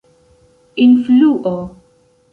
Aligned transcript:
influo 0.85 1.55